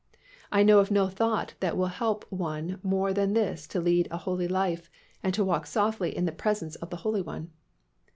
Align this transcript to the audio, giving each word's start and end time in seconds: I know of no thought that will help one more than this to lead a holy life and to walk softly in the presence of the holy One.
I 0.51 0.63
know 0.63 0.79
of 0.79 0.89
no 0.89 1.09
thought 1.09 1.53
that 1.59 1.77
will 1.77 1.85
help 1.85 2.25
one 2.31 2.79
more 2.81 3.13
than 3.13 3.33
this 3.35 3.67
to 3.67 3.79
lead 3.79 4.07
a 4.09 4.17
holy 4.17 4.47
life 4.47 4.89
and 5.21 5.31
to 5.35 5.43
walk 5.45 5.67
softly 5.67 6.17
in 6.17 6.25
the 6.25 6.31
presence 6.31 6.73
of 6.77 6.89
the 6.89 6.97
holy 7.05 7.21
One. 7.21 7.51